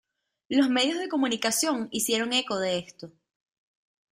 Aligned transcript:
Los 0.49 0.67
medios 0.67 0.97
de 0.99 1.07
comunicación 1.09 1.87
hicieron 1.91 2.33
eco 2.33 2.57
de 2.57 2.79
esto. 2.79 3.11